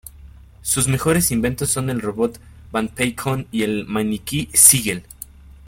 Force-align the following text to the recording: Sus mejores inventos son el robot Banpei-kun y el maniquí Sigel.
Sus 0.63 0.87
mejores 0.87 1.29
inventos 1.29 1.69
son 1.69 1.91
el 1.91 2.01
robot 2.01 2.39
Banpei-kun 2.71 3.45
y 3.51 3.61
el 3.61 3.85
maniquí 3.85 4.49
Sigel. 4.51 5.03